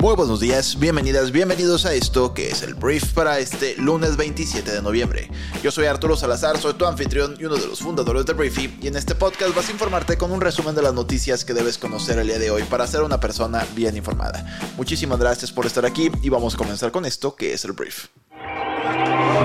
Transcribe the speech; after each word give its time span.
Muy 0.00 0.16
buenos 0.16 0.40
días, 0.40 0.78
bienvenidas, 0.78 1.30
bienvenidos 1.30 1.84
a 1.84 1.92
esto 1.92 2.32
que 2.32 2.48
es 2.48 2.62
el 2.62 2.72
brief 2.72 3.12
para 3.12 3.38
este 3.38 3.76
lunes 3.76 4.16
27 4.16 4.72
de 4.72 4.80
noviembre. 4.80 5.28
Yo 5.62 5.70
soy 5.70 5.84
Arturo 5.84 6.16
Salazar, 6.16 6.56
soy 6.56 6.72
tu 6.72 6.86
anfitrión 6.86 7.36
y 7.38 7.44
uno 7.44 7.56
de 7.56 7.66
los 7.66 7.80
fundadores 7.80 8.24
de 8.24 8.32
Briefy 8.32 8.78
y 8.80 8.86
en 8.86 8.96
este 8.96 9.14
podcast 9.14 9.54
vas 9.54 9.68
a 9.68 9.72
informarte 9.72 10.16
con 10.16 10.32
un 10.32 10.40
resumen 10.40 10.74
de 10.74 10.80
las 10.80 10.94
noticias 10.94 11.44
que 11.44 11.52
debes 11.52 11.76
conocer 11.76 12.18
el 12.18 12.28
día 12.28 12.38
de 12.38 12.50
hoy 12.50 12.62
para 12.62 12.86
ser 12.86 13.02
una 13.02 13.20
persona 13.20 13.66
bien 13.74 13.94
informada. 13.94 14.58
Muchísimas 14.78 15.18
gracias 15.18 15.52
por 15.52 15.66
estar 15.66 15.84
aquí 15.84 16.10
y 16.22 16.30
vamos 16.30 16.54
a 16.54 16.56
comenzar 16.56 16.90
con 16.92 17.04
esto 17.04 17.36
que 17.36 17.52
es 17.52 17.66
el 17.66 17.72
brief. 17.72 18.06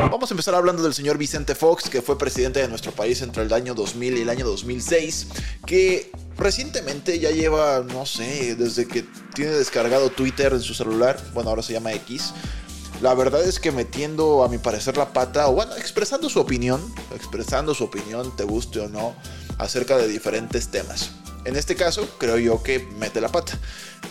Vamos 0.10 0.32
a 0.32 0.34
empezar 0.34 0.56
hablando 0.56 0.84
del 0.84 0.94
señor 0.94 1.18
Vicente 1.18 1.54
Fox, 1.54 1.90
que 1.90 2.02
fue 2.02 2.18
presidente 2.18 2.62
de 2.62 2.70
nuestro 2.70 2.94
país 2.94 3.22
entre 3.22 3.44
el 3.44 3.52
año 3.52 3.74
2000 3.74 4.18
y 4.18 4.22
el 4.22 4.30
año 4.30 4.46
2006, 4.46 5.28
que 5.66 6.12
recientemente 6.38 7.20
ya 7.20 7.32
lleva, 7.32 7.84
no 7.88 8.06
sé, 8.06 8.56
desde 8.56 8.88
que 8.88 9.06
tiene 9.34 9.52
descargado 9.52 10.10
Twitter 10.10 10.54
en 10.54 10.62
su 10.62 10.74
celular, 10.74 11.20
bueno, 11.34 11.50
ahora 11.50 11.64
se 11.64 11.74
llama 11.74 11.94
X. 11.94 12.34
La 13.02 13.14
verdad 13.14 13.44
es 13.44 13.60
que 13.60 13.72
metiendo, 13.72 14.44
a 14.44 14.48
mi 14.48 14.58
parecer, 14.58 14.98
la 14.98 15.12
pata, 15.12 15.50
o 15.50 15.54
bueno, 15.54 15.76
expresando 15.76 16.30
su 16.30 16.40
opinión, 16.40 16.82
expresando 17.14 17.74
su 17.76 17.84
opinión, 17.84 18.36
te 18.36 18.44
guste 18.44 18.80
o 18.80 18.88
no, 18.88 19.16
acerca 19.58 19.98
de 19.98 20.08
diferentes 20.08 20.70
temas. 20.70 21.12
En 21.46 21.56
este 21.56 21.76
caso, 21.76 22.10
creo 22.18 22.38
yo 22.38 22.64
que 22.64 22.80
mete 22.98 23.22
la 23.22 23.30
pata, 23.30 23.58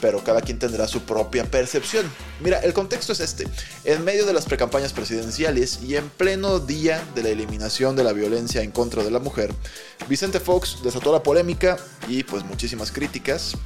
pero 0.00 0.22
cada 0.22 0.40
quien 0.40 0.58
tendrá 0.58 0.86
su 0.86 1.02
propia 1.02 1.44
percepción. 1.44 2.10
Mira, 2.40 2.60
el 2.60 2.72
contexto 2.72 3.12
es 3.12 3.20
este. 3.20 3.46
En 3.84 4.04
medio 4.04 4.24
de 4.24 4.32
las 4.32 4.44
precampañas 4.46 4.92
presidenciales 4.92 5.80
y 5.82 5.96
en 5.96 6.08
pleno 6.10 6.60
día 6.60 7.04
de 7.14 7.24
la 7.24 7.30
eliminación 7.30 7.96
de 7.96 8.04
la 8.04 8.12
violencia 8.12 8.62
en 8.62 8.70
contra 8.70 9.02
de 9.02 9.10
la 9.10 9.18
mujer, 9.18 9.52
Vicente 10.08 10.38
Fox 10.38 10.78
desató 10.84 11.12
la 11.12 11.22
polémica 11.22 11.76
y 12.08 12.22
pues 12.22 12.44
muchísimas 12.44 12.92
críticas 12.92 13.56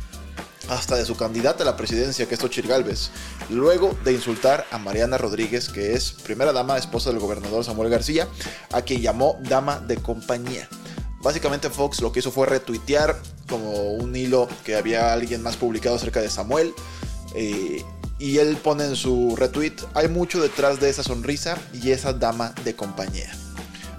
hasta 0.69 0.97
de 0.97 1.05
su 1.05 1.17
candidata 1.17 1.63
a 1.63 1.67
la 1.67 1.77
presidencia, 1.77 2.27
que 2.27 2.35
es 2.35 2.41
Xochitl 2.41 2.69
Galvez, 2.69 3.11
luego 3.51 3.97
de 4.05 4.13
insultar 4.13 4.67
a 4.71 4.79
Mariana 4.79 5.19
Rodríguez, 5.19 5.69
que 5.69 5.95
es 5.95 6.13
primera 6.13 6.53
dama, 6.53 6.79
esposa 6.79 7.11
del 7.11 7.19
gobernador 7.19 7.65
Samuel 7.65 7.91
García, 7.91 8.29
a 8.73 8.83
quien 8.83 9.01
llamó 9.01 9.39
dama 9.43 9.81
de 9.81 9.97
compañía. 9.97 10.69
Básicamente 11.21 11.71
Fox 11.71 12.01
lo 12.01 12.13
que 12.13 12.21
hizo 12.21 12.31
fue 12.31 12.47
retuitear 12.47 13.21
como 13.49 13.93
un 13.93 14.15
hilo 14.15 14.49
que 14.65 14.77
había 14.77 15.13
alguien 15.13 15.43
más 15.43 15.57
publicado 15.57 15.97
acerca 15.97 16.21
de 16.21 16.31
Samuel. 16.31 16.75
Eh, 17.35 17.85
y 18.19 18.39
él 18.39 18.57
pone 18.57 18.85
en 18.85 18.97
su 18.97 19.37
retweet, 19.37 19.77
hay 19.95 20.09
mucho 20.09 20.41
detrás 20.41 20.81
de 20.81 20.91
esa 20.91 21.05
sonrisa 21.05 21.57
y 21.73 21.93
esa 21.93 22.13
dama 22.13 22.53
de 22.65 22.75
compañía. 22.75 23.31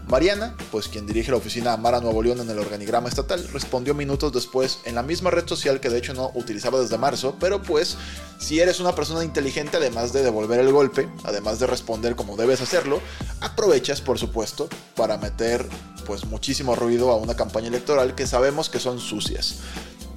Mariana, 0.09 0.55
pues 0.71 0.87
quien 0.87 1.05
dirige 1.05 1.29
la 1.29 1.37
oficina 1.37 1.73
Amara 1.73 2.01
Nuevo 2.01 2.23
León 2.23 2.39
en 2.39 2.49
el 2.49 2.57
organigrama 2.57 3.09
estatal, 3.09 3.47
respondió 3.53 3.93
minutos 3.93 4.33
después 4.33 4.79
en 4.85 4.95
la 4.95 5.03
misma 5.03 5.29
red 5.29 5.47
social 5.47 5.79
que 5.79 5.89
de 5.89 5.99
hecho 5.99 6.15
no 6.15 6.31
utilizaba 6.33 6.81
desde 6.81 6.97
marzo, 6.97 7.35
pero 7.39 7.61
pues 7.61 7.95
si 8.39 8.59
eres 8.59 8.79
una 8.79 8.95
persona 8.95 9.23
inteligente, 9.23 9.77
además 9.77 10.11
de 10.11 10.23
devolver 10.23 10.59
el 10.59 10.71
golpe, 10.71 11.07
además 11.23 11.59
de 11.59 11.67
responder 11.67 12.15
como 12.15 12.37
debes 12.37 12.59
hacerlo, 12.59 13.01
aprovechas 13.39 14.01
por 14.01 14.17
supuesto 14.17 14.67
para 14.95 15.17
meter 15.19 15.69
pues 16.09 16.25
muchísimo 16.25 16.73
ruido 16.73 17.11
a 17.11 17.17
una 17.17 17.35
campaña 17.35 17.67
electoral 17.67 18.15
que 18.15 18.25
sabemos 18.25 18.67
que 18.67 18.79
son 18.79 18.99
sucias. 18.99 19.59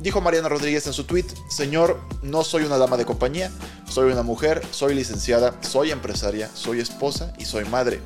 Dijo 0.01 0.23
Mariana 0.23 0.49
Rodríguez 0.49 0.87
en 0.87 0.95
su 0.95 1.05
tweet, 1.05 1.27
Señor, 1.51 2.01
no 2.23 2.45
soy 2.45 2.65
una 2.65 2.79
dama 2.79 2.97
de 2.97 3.05
compañía, 3.05 3.51
soy 3.87 4.11
una 4.11 4.23
mujer, 4.23 4.63
soy 4.71 4.95
licenciada, 4.95 5.55
soy 5.61 5.91
empresaria, 5.91 6.49
soy 6.55 6.81
esposa 6.81 7.35
y 7.39 7.45
soy 7.45 7.67
madre. 7.67 8.01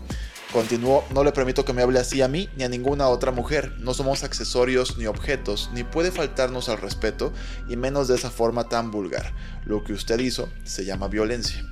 Continuó, 0.52 1.04
no 1.10 1.22
le 1.22 1.30
permito 1.30 1.64
que 1.64 1.72
me 1.72 1.82
hable 1.82 2.00
así 2.00 2.22
a 2.22 2.28
mí 2.28 2.48
ni 2.56 2.64
a 2.64 2.68
ninguna 2.68 3.06
otra 3.06 3.30
mujer. 3.30 3.72
No 3.78 3.94
somos 3.94 4.24
accesorios 4.24 4.98
ni 4.98 5.06
objetos, 5.06 5.70
ni 5.72 5.84
puede 5.84 6.10
faltarnos 6.10 6.68
al 6.68 6.78
respeto, 6.78 7.32
y 7.68 7.76
menos 7.76 8.08
de 8.08 8.16
esa 8.16 8.30
forma 8.30 8.68
tan 8.68 8.90
vulgar. 8.90 9.32
Lo 9.64 9.84
que 9.84 9.92
usted 9.92 10.18
hizo 10.18 10.48
se 10.64 10.84
llama 10.84 11.06
violencia. 11.06 11.64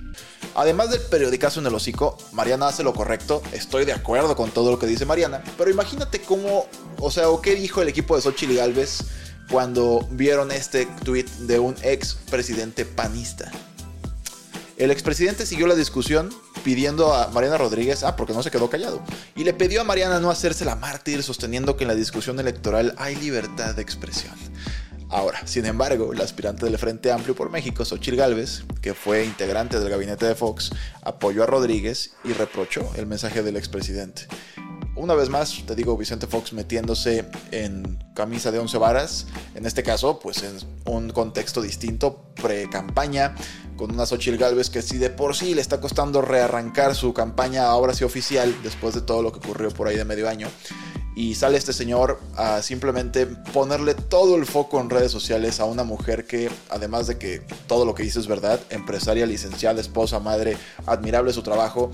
Además 0.54 0.90
del 0.90 1.00
periodicazo 1.00 1.60
en 1.60 1.66
el 1.66 1.74
hocico, 1.74 2.16
Mariana 2.32 2.68
hace 2.68 2.84
lo 2.84 2.94
correcto, 2.94 3.42
estoy 3.52 3.84
de 3.84 3.92
acuerdo 3.92 4.36
con 4.36 4.50
todo 4.50 4.70
lo 4.70 4.78
que 4.78 4.86
dice 4.86 5.04
Mariana, 5.04 5.42
pero 5.58 5.70
imagínate 5.70 6.20
cómo, 6.20 6.66
o 6.98 7.10
sea, 7.10 7.28
o 7.28 7.42
qué 7.42 7.56
dijo 7.56 7.82
el 7.82 7.88
equipo 7.88 8.14
de 8.14 8.22
Xochitl 8.22 8.54
Galvez 8.54 9.00
cuando 9.50 10.06
vieron 10.12 10.52
este 10.52 10.86
tweet 11.04 11.26
de 11.40 11.58
un 11.58 11.74
ex 11.82 12.14
presidente 12.30 12.84
panista. 12.84 13.50
El 14.76 14.90
expresidente 14.90 15.46
siguió 15.46 15.66
la 15.66 15.74
discusión 15.74 16.32
pidiendo 16.64 17.14
a 17.14 17.28
Mariana 17.28 17.58
Rodríguez, 17.58 18.02
ah, 18.02 18.16
porque 18.16 18.32
no 18.32 18.42
se 18.42 18.50
quedó 18.50 18.70
callado, 18.70 19.02
y 19.36 19.44
le 19.44 19.54
pidió 19.54 19.80
a 19.80 19.84
Mariana 19.84 20.20
no 20.20 20.30
hacerse 20.30 20.64
la 20.64 20.76
mártir 20.76 21.22
sosteniendo 21.22 21.76
que 21.76 21.84
en 21.84 21.88
la 21.88 21.94
discusión 21.94 22.40
electoral 22.40 22.94
hay 22.96 23.16
libertad 23.16 23.74
de 23.74 23.82
expresión. 23.82 24.34
Ahora, 25.10 25.46
sin 25.46 25.66
embargo, 25.66 26.12
el 26.12 26.20
aspirante 26.20 26.64
del 26.64 26.78
Frente 26.78 27.12
Amplio 27.12 27.34
por 27.34 27.50
México, 27.50 27.84
Xochitl 27.84 28.16
Gálvez, 28.16 28.64
que 28.80 28.94
fue 28.94 29.24
integrante 29.24 29.78
del 29.78 29.90
gabinete 29.90 30.26
de 30.26 30.34
Fox, 30.34 30.70
apoyó 31.02 31.44
a 31.44 31.46
Rodríguez 31.46 32.12
y 32.24 32.32
reprochó 32.32 32.90
el 32.96 33.06
mensaje 33.06 33.42
del 33.42 33.56
expresidente. 33.56 34.26
Una 34.96 35.14
vez 35.14 35.28
más, 35.28 35.64
te 35.66 35.74
digo, 35.74 35.96
Vicente 35.96 36.28
Fox 36.28 36.52
metiéndose 36.52 37.26
en 37.50 37.98
camisa 38.14 38.52
de 38.52 38.60
once 38.60 38.78
varas, 38.78 39.26
en 39.54 39.66
este 39.66 39.82
caso, 39.82 40.20
pues 40.20 40.42
en 40.44 40.56
un 40.84 41.10
contexto 41.10 41.60
distinto, 41.60 42.32
pre-campaña, 42.40 43.34
con 43.76 43.90
una 43.90 44.06
Xochitl 44.06 44.38
Galvez 44.38 44.70
que 44.70 44.82
si 44.82 44.98
de 44.98 45.10
por 45.10 45.34
sí 45.34 45.54
le 45.54 45.60
está 45.60 45.80
costando 45.80 46.22
rearrancar 46.22 46.94
su 46.94 47.12
campaña 47.12 47.66
ahora 47.66 47.92
sí 47.92 48.04
oficial, 48.04 48.54
después 48.62 48.94
de 48.94 49.00
todo 49.00 49.22
lo 49.22 49.32
que 49.32 49.38
ocurrió 49.38 49.70
por 49.70 49.88
ahí 49.88 49.96
de 49.96 50.04
medio 50.04 50.28
año, 50.28 50.48
y 51.16 51.34
sale 51.34 51.58
este 51.58 51.72
señor 51.72 52.20
a 52.36 52.60
simplemente 52.62 53.26
ponerle 53.26 53.94
todo 53.94 54.36
el 54.36 54.46
foco 54.46 54.80
en 54.80 54.90
redes 54.90 55.12
sociales 55.12 55.60
a 55.60 55.64
una 55.64 55.84
mujer 55.84 56.26
que, 56.26 56.50
además 56.70 57.06
de 57.06 57.18
que 57.18 57.42
todo 57.66 57.84
lo 57.84 57.94
que 57.94 58.02
dice 58.02 58.18
es 58.18 58.26
verdad, 58.26 58.60
empresaria, 58.70 59.26
licenciada, 59.26 59.80
esposa, 59.80 60.18
madre, 60.18 60.56
admirable 60.86 61.32
su 61.32 61.42
trabajo, 61.42 61.90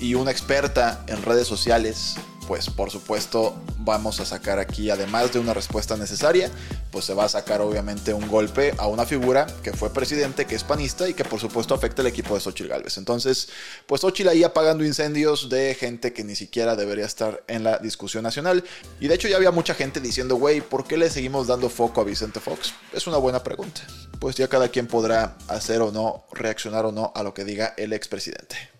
y 0.00 0.14
una 0.14 0.30
experta 0.30 1.04
en 1.06 1.22
redes 1.22 1.46
sociales, 1.46 2.16
pues 2.46 2.70
por 2.70 2.90
supuesto 2.90 3.54
vamos 3.78 4.20
a 4.20 4.24
sacar 4.24 4.58
aquí, 4.58 4.90
además 4.90 5.32
de 5.32 5.38
una 5.38 5.54
respuesta 5.54 5.96
necesaria, 5.96 6.50
pues 6.90 7.04
se 7.04 7.14
va 7.14 7.24
a 7.24 7.28
sacar 7.28 7.60
obviamente 7.60 8.12
un 8.12 8.28
golpe 8.28 8.74
a 8.78 8.86
una 8.86 9.06
figura 9.06 9.46
que 9.62 9.72
fue 9.72 9.92
presidente, 9.92 10.46
que 10.46 10.54
es 10.54 10.64
panista 10.64 11.08
y 11.08 11.14
que 11.14 11.24
por 11.24 11.40
supuesto 11.40 11.74
afecta 11.74 12.02
al 12.02 12.08
equipo 12.08 12.34
de 12.34 12.40
Xochitl 12.40 12.68
Galvez. 12.68 12.98
Entonces, 12.98 13.48
pues 13.86 14.00
Xochitl 14.00 14.28
ahí 14.28 14.44
apagando 14.44 14.84
incendios 14.84 15.48
de 15.48 15.74
gente 15.74 16.12
que 16.12 16.24
ni 16.24 16.36
siquiera 16.36 16.76
debería 16.76 17.04
estar 17.04 17.42
en 17.48 17.64
la 17.64 17.78
discusión 17.78 18.22
nacional. 18.22 18.64
Y 19.00 19.08
de 19.08 19.14
hecho 19.14 19.28
ya 19.28 19.36
había 19.36 19.50
mucha 19.50 19.74
gente 19.74 20.00
diciendo, 20.00 20.36
güey, 20.36 20.60
¿por 20.60 20.86
qué 20.86 20.96
le 20.96 21.10
seguimos 21.10 21.46
dando 21.46 21.68
foco 21.68 22.00
a 22.00 22.04
Vicente 22.04 22.40
Fox? 22.40 22.74
Es 22.92 23.06
una 23.06 23.18
buena 23.18 23.42
pregunta. 23.42 23.82
Pues 24.18 24.36
ya 24.36 24.48
cada 24.48 24.68
quien 24.68 24.86
podrá 24.86 25.36
hacer 25.48 25.80
o 25.80 25.92
no, 25.92 26.24
reaccionar 26.32 26.86
o 26.86 26.92
no 26.92 27.12
a 27.14 27.22
lo 27.22 27.34
que 27.34 27.44
diga 27.44 27.74
el 27.76 27.92
expresidente. 27.92 28.75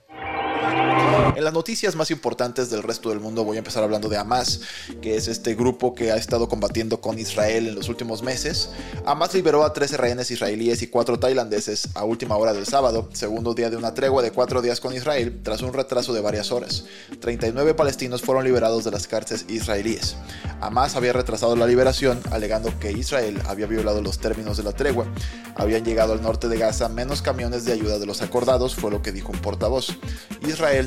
En 1.37 1.45
las 1.45 1.53
noticias 1.53 1.95
más 1.95 2.11
importantes 2.11 2.71
del 2.71 2.83
resto 2.83 3.11
del 3.11 3.21
mundo 3.21 3.45
voy 3.45 3.57
a 3.57 3.59
empezar 3.59 3.85
hablando 3.85 4.09
de 4.09 4.17
Hamas, 4.17 4.61
que 5.03 5.17
es 5.17 5.29
este 5.29 5.55
grupo 5.55 5.95
que 5.95 6.11
ha 6.11 6.17
estado 6.17 6.49
combatiendo 6.49 7.01
con 7.01 7.19
Israel 7.19 7.69
en 7.69 7.75
los 7.75 7.89
últimos 7.89 8.23
meses. 8.23 8.71
Hamas 9.05 9.35
liberó 9.35 9.63
a 9.63 9.73
13 9.73 9.97
rehenes 9.97 10.31
israelíes 10.31 10.83
y 10.83 10.87
4 10.87 11.19
tailandeses 11.19 11.89
a 11.95 12.05
última 12.05 12.37
hora 12.37 12.53
del 12.53 12.67
sábado, 12.67 13.11
segundo 13.13 13.55
día 13.55 13.71
de 13.71 13.77
una 13.77 13.95
tregua 13.95 14.23
de 14.23 14.31
4 14.31 14.63
días 14.63 14.81
con 14.81 14.95
Israel, 14.95 15.41
tras 15.43 15.63
un 15.63 15.73
retraso 15.73 16.13
de 16.13 16.21
varias 16.21 16.51
horas. 16.51 16.85
39 17.21 17.75
palestinos 17.75 18.23
fueron 18.23 18.45
liberados 18.45 18.85
de 18.85 18.91
las 18.91 19.07
cárceles 19.07 19.45
israelíes. 19.49 20.17
Hamas 20.61 20.97
había 20.97 21.13
retrasado 21.13 21.55
la 21.55 21.67
liberación, 21.67 22.21
alegando 22.31 22.73
que 22.81 22.93
Israel 22.93 23.41
había 23.47 23.67
violado 23.67 24.01
los 24.01 24.19
términos 24.19 24.57
de 24.57 24.63
la 24.63 24.73
tregua. 24.73 25.07
Habían 25.55 25.85
llegado 25.85 26.13
al 26.15 26.23
norte 26.23 26.49
de 26.49 26.59
Gaza 26.59 26.89
menos 26.89 27.23
camiones 27.23 27.65
de 27.65 27.73
ayuda 27.73 27.99
de 27.99 28.07
los 28.07 28.23
acordados, 28.23 28.75
fue 28.75 28.91
lo 28.91 29.03
que 29.03 29.13
dijo 29.13 29.33
un 29.33 29.39
portavoz. 29.39 29.99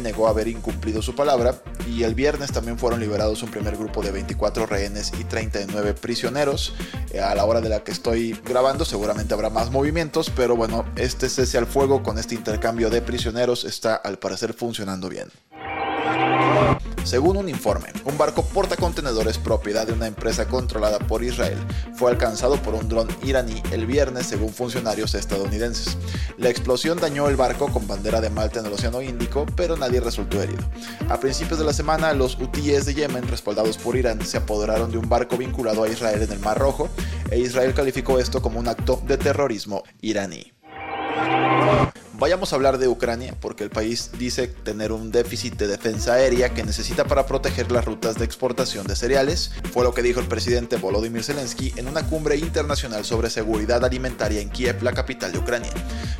Negó 0.01 0.27
haber 0.27 0.47
incumplido 0.47 1.01
su 1.01 1.15
palabra 1.15 1.61
y 1.87 2.03
el 2.03 2.15
viernes 2.15 2.51
también 2.51 2.79
fueron 2.79 2.99
liberados 2.99 3.43
un 3.43 3.51
primer 3.51 3.77
grupo 3.77 4.01
de 4.01 4.11
24 4.11 4.65
rehenes 4.65 5.11
y 5.19 5.23
39 5.23 5.93
prisioneros. 5.93 6.73
Eh, 7.11 7.19
a 7.19 7.35
la 7.35 7.45
hora 7.45 7.61
de 7.61 7.69
la 7.69 7.83
que 7.83 7.91
estoy 7.91 8.39
grabando 8.45 8.83
seguramente 8.83 9.33
habrá 9.33 9.49
más 9.49 9.71
movimientos, 9.71 10.31
pero 10.35 10.55
bueno, 10.55 10.85
este 10.95 11.29
cese 11.29 11.57
al 11.57 11.67
fuego 11.67 12.01
con 12.01 12.17
este 12.17 12.35
intercambio 12.35 12.89
de 12.89 13.01
prisioneros 13.01 13.63
está 13.63 13.95
al 13.95 14.17
parecer 14.17 14.53
funcionando 14.53 15.07
bien. 15.07 15.29
Según 17.03 17.37
un 17.37 17.49
informe, 17.49 17.87
un 18.05 18.17
barco 18.17 18.43
portacontenedores 18.43 19.37
propiedad 19.37 19.87
de 19.87 19.93
una 19.93 20.07
empresa 20.07 20.47
controlada 20.47 20.99
por 20.99 21.23
Israel 21.23 21.57
fue 21.95 22.11
alcanzado 22.11 22.61
por 22.61 22.75
un 22.75 22.87
dron 22.87 23.07
iraní 23.23 23.61
el 23.71 23.85
viernes 23.85 24.27
según 24.27 24.49
funcionarios 24.49 25.15
estadounidenses. 25.15 25.97
La 26.37 26.49
explosión 26.49 26.99
dañó 26.99 27.27
el 27.27 27.35
barco 27.35 27.67
con 27.71 27.87
bandera 27.87 28.21
de 28.21 28.29
Malta 28.29 28.59
en 28.59 28.67
el 28.67 28.73
Océano 28.73 29.01
Índico, 29.01 29.45
pero 29.55 29.75
nadie 29.75 30.01
resultó 30.01 30.41
herido. 30.41 30.63
A 31.09 31.19
principios 31.19 31.57
de 31.57 31.65
la 31.65 31.73
semana, 31.73 32.13
los 32.13 32.39
hutíes 32.39 32.85
de 32.85 32.93
Yemen, 32.93 33.27
respaldados 33.27 33.77
por 33.77 33.95
Irán, 33.95 34.23
se 34.25 34.37
apoderaron 34.37 34.91
de 34.91 34.97
un 34.97 35.09
barco 35.09 35.37
vinculado 35.37 35.83
a 35.83 35.89
Israel 35.89 36.21
en 36.21 36.31
el 36.31 36.39
Mar 36.39 36.59
Rojo, 36.59 36.89
e 37.31 37.39
Israel 37.39 37.73
calificó 37.73 38.19
esto 38.19 38.41
como 38.41 38.59
un 38.59 38.67
acto 38.67 39.01
de 39.05 39.17
terrorismo 39.17 39.83
iraní. 40.01 40.58
Vayamos 42.19 42.51
a 42.51 42.57
hablar 42.57 42.79
de 42.79 42.89
Ucrania 42.89 43.33
porque 43.39 43.63
el 43.63 43.69
país 43.69 44.11
dice 44.19 44.49
tener 44.49 44.91
un 44.91 45.09
déficit 45.09 45.55
de 45.55 45.67
defensa 45.67 46.15
aérea 46.15 46.53
que 46.53 46.65
necesita 46.65 47.05
para 47.05 47.25
proteger 47.25 47.71
las 47.71 47.85
rutas 47.85 48.17
de 48.17 48.25
exportación 48.25 48.85
de 48.87 48.97
cereales. 48.97 49.51
Fue 49.71 49.85
lo 49.85 49.93
que 49.93 50.01
dijo 50.01 50.19
el 50.19 50.27
presidente 50.27 50.75
Volodymyr 50.75 51.23
Zelensky 51.23 51.73
en 51.77 51.87
una 51.87 52.05
cumbre 52.07 52.35
internacional 52.35 53.05
sobre 53.05 53.29
seguridad 53.29 53.85
alimentaria 53.85 54.41
en 54.41 54.49
Kiev, 54.49 54.83
la 54.83 54.91
capital 54.91 55.31
de 55.31 55.39
Ucrania. 55.39 55.71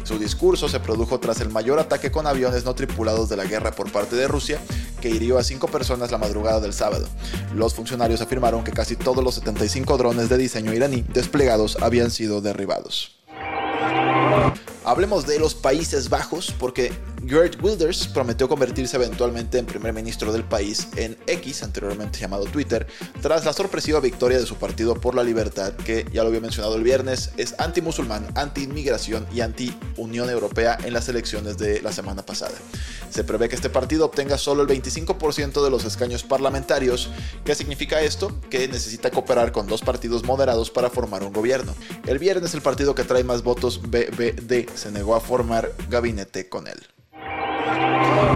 Su 0.03 0.17
discurso 0.17 0.69
se 0.69 0.79
produjo 0.79 1.19
tras 1.19 1.41
el 1.41 1.49
mayor 1.49 1.79
ataque 1.79 2.11
con 2.11 2.27
aviones 2.27 2.63
no 2.63 2.75
tripulados 2.75 3.27
de 3.27 3.35
la 3.35 3.43
guerra 3.43 3.71
por 3.71 3.91
parte 3.91 4.15
de 4.15 4.29
Rusia, 4.29 4.61
que 5.01 5.09
hirió 5.09 5.37
a 5.37 5.43
cinco 5.43 5.67
personas 5.67 6.11
la 6.11 6.17
madrugada 6.17 6.61
del 6.61 6.71
sábado. 6.71 7.09
Los 7.53 7.73
funcionarios 7.73 8.21
afirmaron 8.21 8.63
que 8.63 8.71
casi 8.71 8.95
todos 8.95 9.21
los 9.21 9.35
75 9.35 9.97
drones 9.97 10.29
de 10.29 10.37
diseño 10.37 10.73
iraní 10.73 11.01
desplegados 11.13 11.77
habían 11.81 12.09
sido 12.09 12.39
derribados. 12.39 13.19
Hablemos 14.89 15.27
de 15.27 15.37
los 15.37 15.53
Países 15.53 16.09
Bajos 16.09 16.51
porque 16.57 16.91
Geert 17.25 17.61
Wilders 17.61 18.07
prometió 18.07 18.47
convertirse 18.47 18.97
eventualmente 18.97 19.57
en 19.57 19.65
primer 19.65 19.93
ministro 19.93 20.31
del 20.31 20.43
país 20.43 20.87
en 20.95 21.17
X, 21.27 21.63
anteriormente 21.63 22.19
llamado 22.19 22.45
Twitter, 22.45 22.87
tras 23.21 23.45
la 23.45 23.53
sorpresiva 23.53 23.99
victoria 23.99 24.39
de 24.39 24.45
su 24.45 24.55
partido 24.55 24.95
por 24.95 25.15
la 25.15 25.23
libertad, 25.23 25.73
que 25.73 26.05
ya 26.13 26.23
lo 26.23 26.29
había 26.29 26.41
mencionado 26.41 26.75
el 26.75 26.83
viernes, 26.83 27.31
es 27.37 27.55
anti-musulmán, 27.59 28.27
anti-inmigración 28.35 29.27
y 29.33 29.41
anti-Unión 29.41 30.29
Europea 30.29 30.77
en 30.83 30.93
las 30.93 31.09
elecciones 31.09 31.57
de 31.57 31.81
la 31.81 31.91
semana 31.91 32.25
pasada. 32.25 32.55
Se 33.09 33.23
prevé 33.23 33.49
que 33.49 33.55
este 33.55 33.69
partido 33.69 34.05
obtenga 34.05 34.37
solo 34.37 34.61
el 34.61 34.67
25% 34.67 35.63
de 35.63 35.69
los 35.69 35.85
escaños 35.85 36.23
parlamentarios. 36.23 37.09
¿Qué 37.43 37.55
significa 37.55 38.01
esto? 38.01 38.39
Que 38.49 38.67
necesita 38.67 39.11
cooperar 39.11 39.51
con 39.51 39.67
dos 39.67 39.81
partidos 39.81 40.23
moderados 40.23 40.69
para 40.69 40.89
formar 40.89 41.23
un 41.23 41.33
gobierno. 41.33 41.73
El 42.05 42.19
viernes 42.19 42.53
el 42.53 42.61
partido 42.61 42.95
que 42.95 43.03
trae 43.03 43.23
más 43.23 43.43
votos 43.43 43.81
BBD 43.81 44.69
se 44.75 44.91
negó 44.91 45.15
a 45.15 45.21
formar 45.21 45.71
gabinete 45.89 46.49
con 46.49 46.67
él. 46.67 46.79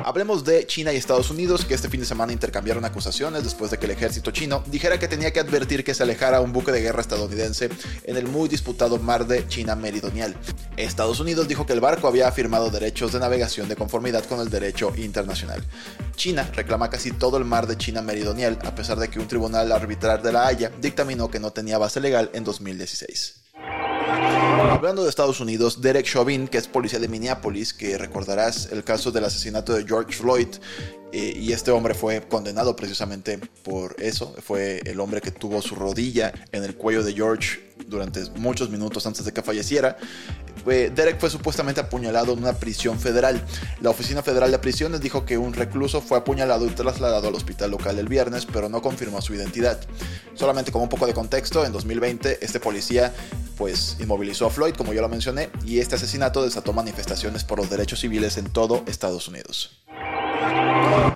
Hablemos 0.06 0.44
de 0.44 0.68
China 0.68 0.92
y 0.92 0.98
Estados 0.98 1.30
Unidos, 1.30 1.64
que 1.64 1.74
este 1.74 1.90
fin 1.90 2.02
de 2.02 2.06
semana 2.06 2.34
intercambiaron 2.34 2.84
acusaciones 2.84 3.44
después 3.44 3.72
de 3.72 3.78
que 3.78 3.86
el 3.86 3.92
ejército 3.92 4.32
chino 4.32 4.62
dijera 4.68 5.00
que 5.00 5.08
tenía 5.08 5.32
que 5.32 5.40
advertir 5.40 5.86
que 5.86 5.94
se 5.94 6.04
alejara 6.04 6.42
un 6.42 6.52
buque 6.52 6.74
de 6.74 6.82
guerra 6.82 7.00
estadounidense 7.00 7.70
en 8.04 8.18
el 8.18 8.28
muy 8.28 8.50
disputado 8.50 9.00
mar 9.00 9.26
de 9.26 9.48
China 9.48 9.76
Meridional. 9.76 10.36
Estados 10.76 11.22
Unidos 11.22 11.48
dijo 11.48 11.66
que 11.66 11.72
el 11.72 11.80
barco 11.80 12.10
había 12.10 12.30
firmado 12.34 12.70
derechos 12.70 13.14
de 13.14 13.20
navegación 13.20 13.70
de 13.70 13.78
conformidad 13.78 14.26
con 14.26 14.42
el 14.42 14.50
derecho 14.50 14.92
internacional. 14.98 15.64
China 16.18 16.50
reclama 16.54 16.90
casi 16.90 17.12
todo 17.12 17.38
el 17.38 17.46
mar 17.46 17.66
de 17.66 17.78
China 17.78 18.02
Meridional, 18.02 18.60
a 18.66 18.76
pesar 18.76 19.00
de 19.00 19.10
que 19.10 19.20
un 19.20 19.28
tribunal 19.30 19.72
arbitral 19.72 20.22
de 20.22 20.34
La 20.34 20.48
Haya 20.48 20.70
dictaminó 20.82 21.32
que 21.32 21.40
no 21.40 21.52
tenía 21.52 21.78
base 21.78 22.02
legal 22.02 22.30
en 22.34 22.44
2016. 22.44 23.43
Hablando 24.84 25.04
de 25.04 25.10
Estados 25.10 25.40
Unidos, 25.40 25.80
Derek 25.80 26.06
Chauvin, 26.06 26.46
que 26.46 26.58
es 26.58 26.68
policía 26.68 27.00
de 27.00 27.08
Minneapolis, 27.08 27.74
que 27.74 27.98
recordarás 27.98 28.68
el 28.70 28.84
caso 28.84 29.14
del 29.14 29.24
asesinato 29.24 29.74
de 29.74 29.86
George 29.86 30.12
Floyd, 30.12 30.50
eh, 31.14 31.32
y 31.38 31.54
este 31.54 31.72
hombre 31.72 31.94
fue 31.94 32.22
condenado 32.28 32.76
precisamente 32.76 33.40
por 33.64 33.96
eso. 33.98 34.36
Fue 34.46 34.82
el 34.84 35.00
hombre 35.00 35.22
que 35.22 35.32
tuvo 35.32 35.62
su 35.62 35.76
rodilla 35.76 36.34
en 36.52 36.66
el 36.66 36.76
cuello 36.76 37.02
de 37.02 37.14
George 37.14 37.62
durante 37.88 38.30
muchos 38.32 38.70
minutos 38.70 39.08
antes 39.08 39.24
de 39.24 39.32
que 39.32 39.42
falleciera. 39.42 39.96
Derek 40.66 41.20
fue 41.20 41.30
supuestamente 41.30 41.80
apuñalado 41.80 42.34
en 42.34 42.40
una 42.40 42.54
prisión 42.54 43.00
federal. 43.00 43.42
La 43.82 43.90
Oficina 43.90 44.22
Federal 44.22 44.52
de 44.52 44.60
Prisiones 44.60 45.02
dijo 45.02 45.26
que 45.26 45.38
un 45.38 45.54
recluso 45.54 46.02
fue 46.02 46.18
apuñalado 46.18 46.66
y 46.66 46.70
trasladado 46.70 47.28
al 47.28 47.36
hospital 47.36 47.72
local 47.72 48.00
el 48.00 48.08
viernes, 48.08 48.46
pero 48.46 48.68
no 48.68 48.82
confirmó 48.82 49.22
su 49.22 49.34
identidad. 49.34 49.80
Solamente 50.36 50.72
como 50.72 50.86
un 50.86 50.90
poco 50.90 51.06
de 51.06 51.14
contexto, 51.14 51.66
en 51.66 51.72
2020 51.72 52.40
este 52.44 52.60
policía 52.60 53.14
pues 53.58 53.98
inmovilizó 54.00 54.48
a 54.48 54.50
Floyd, 54.50 54.74
como 54.76 54.94
yo 54.94 55.02
lo 55.02 55.10
mencioné, 55.10 55.50
y 55.66 55.80
este 55.80 55.96
asesinato 55.96 56.44
desató 56.44 56.74
manifestaciones 56.74 57.44
por 57.44 57.60
los 57.60 57.70
derechos 57.70 58.00
civiles 58.00 58.38
en 58.38 58.52
todo 58.52 58.84
Estados 58.88 59.28
Unidos. 59.28 59.83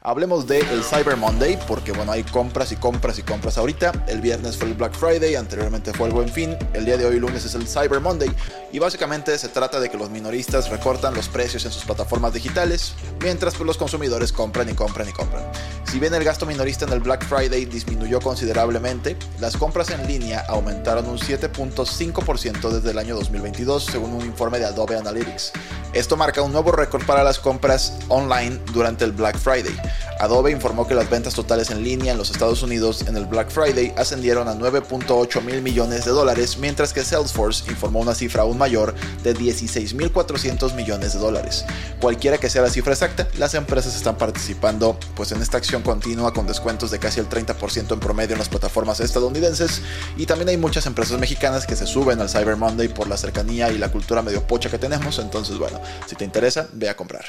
Hablemos 0.01 0.47
de 0.47 0.59
el 0.59 0.83
Cyber 0.83 1.17
Monday, 1.17 1.59
porque 1.67 1.91
bueno, 1.91 2.11
hay 2.11 2.23
compras 2.23 2.71
y 2.71 2.75
compras 2.75 3.19
y 3.19 3.23
compras 3.23 3.57
ahorita. 3.57 4.05
El 4.07 4.21
viernes 4.21 4.57
fue 4.57 4.67
el 4.67 4.73
Black 4.73 4.93
Friday, 4.93 5.35
anteriormente 5.35 5.93
fue 5.93 6.07
el 6.07 6.13
Buen 6.13 6.29
Fin. 6.29 6.57
El 6.73 6.85
día 6.85 6.97
de 6.97 7.05
hoy, 7.05 7.19
lunes, 7.19 7.45
es 7.45 7.55
el 7.55 7.67
Cyber 7.67 7.99
Monday. 7.99 8.31
Y 8.71 8.79
básicamente 8.79 9.37
se 9.37 9.49
trata 9.49 9.79
de 9.79 9.89
que 9.89 9.97
los 9.97 10.09
minoristas 10.09 10.69
recortan 10.69 11.13
los 11.13 11.29
precios 11.29 11.65
en 11.65 11.71
sus 11.71 11.83
plataformas 11.83 12.33
digitales, 12.33 12.93
mientras 13.21 13.55
pues, 13.55 13.65
los 13.65 13.77
consumidores 13.77 14.31
compran 14.31 14.69
y 14.69 14.73
compran 14.73 15.09
y 15.09 15.11
compran. 15.11 15.43
Si 15.91 15.99
bien 15.99 16.13
el 16.13 16.23
gasto 16.23 16.45
minorista 16.45 16.85
en 16.85 16.93
el 16.93 16.99
Black 16.99 17.25
Friday 17.25 17.65
disminuyó 17.65 18.19
considerablemente, 18.19 19.17
las 19.39 19.55
compras 19.55 19.89
en 19.89 20.05
línea 20.05 20.45
aumentaron 20.47 21.07
un 21.07 21.17
7.5% 21.17 22.69
desde 22.69 22.91
el 22.91 22.97
año 22.97 23.15
2022, 23.15 23.85
según 23.85 24.13
un 24.13 24.25
informe 24.25 24.59
de 24.59 24.65
Adobe 24.65 24.97
Analytics. 24.97 25.53
Esto 25.97 26.15
marca 26.15 26.43
un 26.43 26.51
nuevo 26.51 26.71
récord 26.71 27.03
para 27.07 27.23
las 27.23 27.39
compras 27.39 27.93
online 28.07 28.59
durante 28.71 29.03
el 29.03 29.13
Black 29.13 29.35
Friday. 29.39 29.75
Adobe 30.19 30.51
informó 30.51 30.87
que 30.87 30.93
las 30.93 31.09
ventas 31.09 31.33
totales 31.33 31.71
en 31.71 31.83
línea 31.83 32.11
en 32.11 32.19
los 32.19 32.29
Estados 32.29 32.61
Unidos 32.61 33.05
en 33.07 33.17
el 33.17 33.25
Black 33.25 33.49
Friday 33.49 33.93
ascendieron 33.97 34.47
a 34.47 34.53
9.8 34.53 35.41
mil 35.41 35.61
millones 35.63 36.05
de 36.05 36.11
dólares, 36.11 36.57
mientras 36.59 36.93
que 36.93 37.03
Salesforce 37.03 37.69
informó 37.71 37.99
una 37.99 38.13
cifra 38.13 38.43
aún 38.43 38.59
mayor 38.59 38.93
de 39.23 39.35
16.400 39.35 40.75
millones 40.75 41.13
de 41.13 41.19
dólares. 41.19 41.65
Cualquiera 41.99 42.37
que 42.37 42.49
sea 42.49 42.61
la 42.61 42.69
cifra 42.69 42.93
exacta, 42.93 43.27
las 43.39 43.55
empresas 43.55 43.95
están 43.95 44.17
participando 44.17 44.99
pues 45.15 45.31
en 45.31 45.41
esta 45.41 45.57
acción 45.57 45.81
continua 45.81 46.31
con 46.31 46.45
descuentos 46.45 46.91
de 46.91 46.99
casi 46.99 47.19
el 47.19 47.27
30% 47.27 47.93
en 47.93 47.99
promedio 47.99 48.33
en 48.33 48.39
las 48.39 48.49
plataformas 48.49 48.99
estadounidenses 48.99 49.81
y 50.15 50.27
también 50.27 50.49
hay 50.49 50.57
muchas 50.57 50.85
empresas 50.85 51.19
mexicanas 51.19 51.65
que 51.65 51.75
se 51.75 51.87
suben 51.87 52.21
al 52.21 52.29
Cyber 52.29 52.55
Monday 52.55 52.87
por 52.87 53.07
la 53.07 53.17
cercanía 53.17 53.71
y 53.71 53.79
la 53.79 53.91
cultura 53.91 54.21
medio 54.21 54.45
pocha 54.45 54.69
que 54.69 54.77
tenemos, 54.77 55.17
entonces 55.17 55.57
bueno, 55.57 55.79
si 56.05 56.15
te 56.15 56.25
interesa, 56.25 56.67
ve 56.73 56.89
a 56.89 56.95
comprar. 56.95 57.25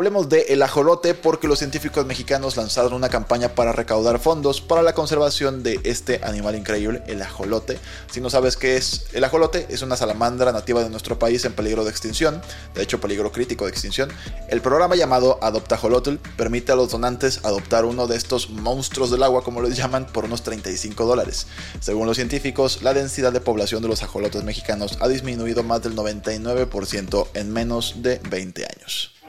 Hablemos 0.00 0.30
de 0.30 0.46
el 0.48 0.62
ajolote 0.62 1.12
porque 1.12 1.46
los 1.46 1.58
científicos 1.58 2.06
mexicanos 2.06 2.56
lanzaron 2.56 2.94
una 2.94 3.10
campaña 3.10 3.50
para 3.50 3.72
recaudar 3.72 4.18
fondos 4.18 4.62
para 4.62 4.80
la 4.80 4.94
conservación 4.94 5.62
de 5.62 5.78
este 5.84 6.24
animal 6.24 6.56
increíble, 6.56 7.02
el 7.06 7.20
ajolote. 7.20 7.78
Si 8.10 8.22
no 8.22 8.30
sabes 8.30 8.56
qué 8.56 8.78
es 8.78 9.04
el 9.12 9.24
ajolote, 9.24 9.66
es 9.68 9.82
una 9.82 9.98
salamandra 9.98 10.52
nativa 10.52 10.82
de 10.82 10.88
nuestro 10.88 11.18
país 11.18 11.44
en 11.44 11.52
peligro 11.52 11.84
de 11.84 11.90
extinción, 11.90 12.40
de 12.74 12.82
hecho 12.82 12.98
peligro 12.98 13.30
crítico 13.30 13.66
de 13.66 13.72
extinción. 13.72 14.08
El 14.48 14.62
programa 14.62 14.96
llamado 14.96 15.38
Adopta 15.42 15.74
Ajolotl 15.74 16.14
permite 16.34 16.72
a 16.72 16.76
los 16.76 16.92
donantes 16.92 17.44
adoptar 17.44 17.84
uno 17.84 18.06
de 18.06 18.16
estos 18.16 18.48
monstruos 18.48 19.10
del 19.10 19.22
agua, 19.22 19.44
como 19.44 19.60
les 19.60 19.76
llaman, 19.76 20.06
por 20.06 20.24
unos 20.24 20.42
35 20.42 21.04
dólares. 21.04 21.46
Según 21.80 22.06
los 22.06 22.16
científicos, 22.16 22.82
la 22.82 22.94
densidad 22.94 23.34
de 23.34 23.42
población 23.42 23.82
de 23.82 23.88
los 23.88 24.02
ajolotes 24.02 24.44
mexicanos 24.44 24.96
ha 25.02 25.08
disminuido 25.08 25.62
más 25.62 25.82
del 25.82 25.94
99% 25.94 27.26
en 27.34 27.52
menos 27.52 27.96
de 27.98 28.18
20 28.30 28.64
años. 28.64 29.19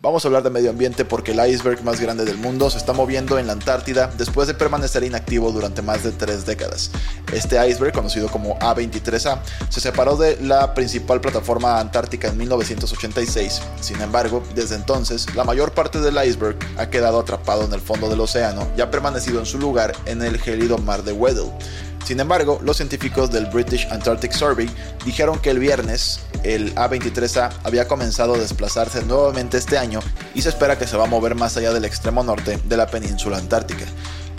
Vamos 0.00 0.24
a 0.24 0.28
hablar 0.28 0.44
de 0.44 0.50
medio 0.50 0.70
ambiente 0.70 1.04
porque 1.04 1.32
el 1.32 1.44
iceberg 1.44 1.82
más 1.82 2.00
grande 2.00 2.24
del 2.24 2.38
mundo 2.38 2.70
se 2.70 2.78
está 2.78 2.92
moviendo 2.92 3.36
en 3.36 3.48
la 3.48 3.54
Antártida 3.54 4.08
después 4.16 4.46
de 4.46 4.54
permanecer 4.54 5.02
inactivo 5.02 5.50
durante 5.50 5.82
más 5.82 6.04
de 6.04 6.12
tres 6.12 6.46
décadas. 6.46 6.92
Este 7.32 7.56
iceberg, 7.68 7.92
conocido 7.92 8.28
como 8.28 8.56
A23A, 8.60 9.40
se 9.68 9.80
separó 9.80 10.16
de 10.16 10.40
la 10.40 10.72
principal 10.72 11.20
plataforma 11.20 11.80
antártica 11.80 12.28
en 12.28 12.36
1986. 12.36 13.60
Sin 13.80 14.00
embargo, 14.00 14.40
desde 14.54 14.76
entonces, 14.76 15.34
la 15.34 15.42
mayor 15.42 15.72
parte 15.72 16.00
del 16.00 16.24
iceberg 16.24 16.58
ha 16.76 16.88
quedado 16.90 17.18
atrapado 17.18 17.64
en 17.64 17.72
el 17.72 17.80
fondo 17.80 18.08
del 18.08 18.20
océano 18.20 18.68
y 18.76 18.82
ha 18.82 18.92
permanecido 18.92 19.40
en 19.40 19.46
su 19.46 19.58
lugar 19.58 19.96
en 20.06 20.22
el 20.22 20.38
gélido 20.38 20.78
mar 20.78 21.02
de 21.02 21.12
Weddell. 21.12 21.50
Sin 22.04 22.20
embargo, 22.20 22.58
los 22.62 22.76
científicos 22.76 23.30
del 23.30 23.46
British 23.46 23.86
Antarctic 23.90 24.32
Survey 24.32 24.68
dijeron 25.04 25.38
que 25.40 25.50
el 25.50 25.58
viernes 25.58 26.20
el 26.42 26.74
A23A 26.74 27.50
había 27.64 27.86
comenzado 27.86 28.34
a 28.34 28.38
desplazarse 28.38 29.02
nuevamente 29.04 29.58
este 29.58 29.76
año 29.76 30.00
y 30.34 30.42
se 30.42 30.48
espera 30.48 30.78
que 30.78 30.86
se 30.86 30.96
va 30.96 31.04
a 31.04 31.08
mover 31.08 31.34
más 31.34 31.56
allá 31.56 31.72
del 31.72 31.84
extremo 31.84 32.22
norte 32.22 32.58
de 32.64 32.76
la 32.76 32.86
península 32.86 33.38
antártica. 33.38 33.84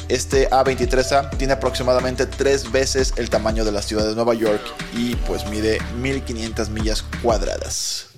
Este 0.07 0.49
A23A 0.49 1.37
tiene 1.37 1.53
aproximadamente 1.53 2.25
tres 2.25 2.71
veces 2.71 3.13
el 3.17 3.29
tamaño 3.29 3.63
de 3.63 3.71
la 3.71 3.83
ciudad 3.83 4.07
de 4.07 4.15
Nueva 4.15 4.33
York 4.33 4.61
y 4.93 5.15
pues 5.15 5.45
mide 5.47 5.77
1500 6.01 6.69
millas 6.69 7.05
cuadradas. 7.21 8.08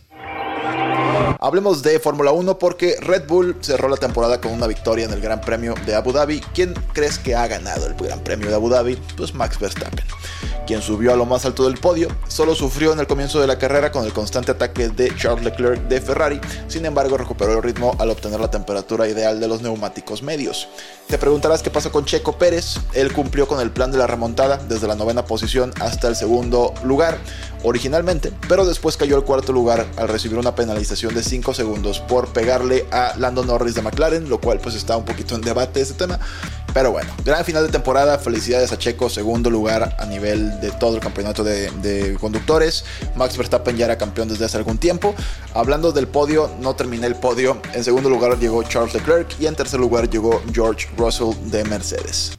Hablemos 1.43 1.81
de 1.81 1.99
Fórmula 1.99 2.31
1 2.33 2.59
porque 2.59 2.97
Red 2.99 3.25
Bull 3.25 3.57
cerró 3.61 3.89
la 3.89 3.97
temporada 3.97 4.39
con 4.39 4.51
una 4.51 4.67
victoria 4.67 5.05
en 5.05 5.11
el 5.11 5.21
Gran 5.21 5.41
Premio 5.41 5.73
de 5.87 5.95
Abu 5.95 6.11
Dhabi. 6.11 6.39
¿Quién 6.53 6.75
crees 6.93 7.17
que 7.17 7.33
ha 7.33 7.47
ganado 7.47 7.87
el 7.87 7.95
Gran 7.95 8.19
Premio 8.19 8.47
de 8.47 8.53
Abu 8.53 8.69
Dhabi? 8.69 8.95
Pues 9.17 9.33
Max 9.33 9.59
Verstappen. 9.59 10.05
quien 10.67 10.81
subió 10.81 11.11
a 11.11 11.15
lo 11.15 11.25
más 11.25 11.43
alto 11.45 11.65
del 11.65 11.79
podio, 11.79 12.07
solo 12.27 12.53
sufrió 12.53 12.93
en 12.93 12.99
el 12.99 13.07
comienzo 13.07 13.41
de 13.41 13.47
la 13.47 13.57
carrera 13.57 13.91
con 13.91 14.05
el 14.05 14.13
constante 14.13 14.51
ataque 14.51 14.89
de 14.89 15.13
Charles 15.15 15.43
Leclerc 15.43 15.81
de 15.87 15.99
Ferrari, 15.99 16.39
sin 16.67 16.85
embargo 16.85 17.17
recuperó 17.17 17.53
el 17.53 17.63
ritmo 17.63 17.95
al 17.99 18.11
obtener 18.11 18.39
la 18.39 18.51
temperatura 18.51 19.07
ideal 19.07 19.39
de 19.39 19.47
los 19.47 19.61
neumáticos 19.61 20.23
medios. 20.23 20.69
Te 21.07 21.17
preguntarás 21.17 21.61
qué 21.61 21.71
pasó 21.71 21.91
con 21.91 22.05
Checo 22.05 22.37
Pérez, 22.37 22.75
él 22.93 23.11
cumplió 23.11 23.47
con 23.47 23.59
el 23.59 23.71
plan 23.71 23.91
de 23.91 23.97
la 23.97 24.07
remontada 24.07 24.57
desde 24.57 24.87
la 24.87 24.95
novena 24.95 25.25
posición 25.25 25.73
hasta 25.81 26.07
el 26.07 26.15
segundo 26.15 26.73
lugar 26.83 27.17
originalmente, 27.63 28.31
pero 28.47 28.65
después 28.65 28.95
cayó 28.95 29.15
al 29.15 29.25
cuarto 29.25 29.51
lugar 29.51 29.85
al 29.97 30.07
recibir 30.07 30.37
una 30.37 30.55
penalización 30.55 31.13
de 31.13 31.23
5 31.31 31.53
segundos 31.53 32.01
por 32.01 32.27
pegarle 32.33 32.85
a 32.91 33.13
Lando 33.17 33.45
Norris 33.45 33.73
de 33.73 33.81
McLaren, 33.81 34.27
lo 34.27 34.41
cual 34.41 34.59
pues 34.59 34.75
está 34.75 34.97
un 34.97 35.05
poquito 35.05 35.33
en 35.33 35.41
debate 35.41 35.79
ese 35.79 35.93
tema. 35.93 36.19
Pero 36.73 36.91
bueno, 36.91 37.09
gran 37.23 37.45
final 37.45 37.65
de 37.65 37.71
temporada, 37.71 38.19
felicidades 38.19 38.73
a 38.73 38.77
Checo, 38.77 39.09
segundo 39.09 39.49
lugar 39.49 39.95
a 39.97 40.05
nivel 40.05 40.59
de 40.59 40.71
todo 40.71 40.95
el 40.95 41.01
campeonato 41.01 41.41
de, 41.45 42.17
conductores. 42.19 42.83
Max 43.15 43.37
Verstappen 43.37 43.77
ya 43.77 43.85
era 43.85 43.97
campeón 43.97 44.27
desde 44.27 44.43
hace 44.43 44.57
algún 44.57 44.77
tiempo. 44.77 45.15
Hablando 45.53 45.93
del 45.93 46.09
podio, 46.09 46.51
no 46.59 46.75
terminé 46.75 47.07
el 47.07 47.15
podio. 47.15 47.61
En 47.73 47.85
segundo 47.85 48.09
lugar 48.09 48.37
llegó 48.37 48.61
Charles 48.63 48.93
Leclerc 48.93 49.39
y 49.39 49.47
en 49.47 49.55
tercer 49.55 49.79
lugar 49.79 50.09
llegó 50.09 50.41
George 50.53 50.89
Russell 50.97 51.33
de 51.49 51.63
Mercedes. 51.63 52.37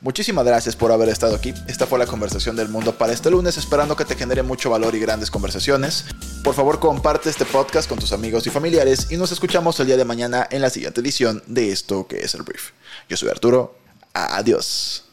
Muchísimas 0.00 0.44
gracias 0.44 0.76
por 0.76 0.92
haber 0.92 1.08
estado 1.08 1.34
aquí. 1.34 1.52
Esta 1.66 1.86
fue 1.86 1.98
la 1.98 2.06
conversación 2.06 2.56
del 2.56 2.68
mundo 2.68 2.96
para 2.96 3.12
este 3.12 3.30
lunes, 3.30 3.58
esperando 3.58 3.96
que 3.96 4.04
te 4.04 4.16
genere 4.16 4.42
mucho 4.42 4.70
valor 4.70 4.94
y 4.94 5.00
grandes 5.00 5.30
conversaciones. 5.30 6.06
Por 6.42 6.54
favor, 6.54 6.78
comparte 6.78 7.28
este 7.28 7.44
podcast 7.44 7.88
con 7.88 7.98
tus 7.98 8.12
amigos 8.12 8.46
y 8.46 8.50
familiares 8.50 9.08
y 9.10 9.16
nos 9.16 9.30
escuchamos 9.30 9.78
el 9.80 9.86
día 9.86 9.96
de 9.98 10.06
mañana 10.06 10.48
en 10.50 10.62
la 10.62 10.70
siguiente 10.70 11.00
edición 11.00 11.42
de 11.46 11.70
esto 11.70 12.06
que 12.06 12.20
es 12.20 12.34
el 12.34 12.42
brief. 12.42 12.70
Yo 13.08 13.16
soy 13.16 13.28
Arturo. 13.28 13.74
Adiós. 14.14 15.04